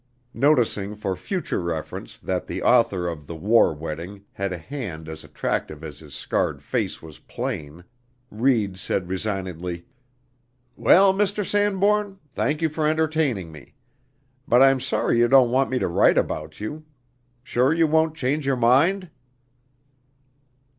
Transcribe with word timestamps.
Noticing 0.33 0.95
for 0.95 1.15
future 1.15 1.61
reference, 1.61 2.17
that 2.17 2.47
the 2.47 2.63
author 2.63 3.07
of 3.07 3.27
"The 3.27 3.35
War 3.35 3.71
Wedding" 3.71 4.23
had 4.31 4.51
a 4.51 4.57
hand 4.57 5.07
as 5.07 5.23
attractive 5.23 5.83
as 5.83 5.99
his 5.99 6.15
scarred 6.15 6.63
face 6.63 7.03
was 7.03 7.19
plain, 7.19 7.83
Reid 8.31 8.79
said 8.79 9.07
resignedly, 9.07 9.85
"Well, 10.75 11.13
Mr. 11.13 11.45
Sanbourne, 11.47 12.17
thank 12.33 12.63
you 12.63 12.69
for 12.69 12.87
entertaining 12.87 13.51
me. 13.51 13.75
But 14.47 14.63
I'm 14.63 14.79
sorry 14.79 15.19
you 15.19 15.27
don't 15.27 15.51
want 15.51 15.69
me 15.69 15.77
to 15.77 15.87
write 15.87 16.17
about 16.17 16.59
you. 16.59 16.83
Sure 17.43 17.71
you 17.71 17.85
won't 17.85 18.15
change 18.17 18.43
your 18.43 18.55
mind?" 18.57 19.07